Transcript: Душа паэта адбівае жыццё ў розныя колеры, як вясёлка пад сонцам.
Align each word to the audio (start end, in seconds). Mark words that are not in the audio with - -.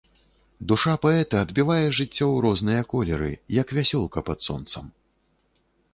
Душа 0.71 0.93
паэта 1.03 1.35
адбівае 1.45 1.85
жыццё 1.99 2.25
ў 2.31 2.37
розныя 2.45 2.81
колеры, 2.95 3.31
як 3.61 3.67
вясёлка 3.79 4.19
пад 4.31 4.39
сонцам. 4.51 4.85